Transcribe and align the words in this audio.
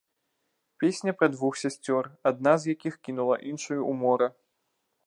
Песня 0.79 1.13
пра 1.19 1.27
двух 1.35 1.53
сясцёр, 1.65 2.03
адна 2.31 2.53
з 2.65 2.77
якіх 2.77 2.93
кінула 3.09 3.35
іншую 3.53 3.79
ў 3.79 3.91
мора. 4.03 4.27